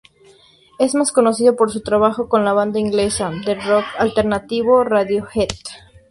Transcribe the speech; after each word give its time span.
Es 0.79 0.95
más 0.95 1.11
conocido 1.11 1.55
por 1.55 1.69
su 1.71 1.81
trabajo 1.81 2.27
con 2.27 2.43
la 2.43 2.53
banda 2.53 2.79
inglesa 2.79 3.29
de 3.45 3.53
rock 3.53 3.85
alternativo 3.99 4.83
Radiohead. 4.83 5.49